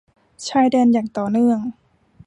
[0.49, 1.59] ชายแดนอย่างต่อเนื่อง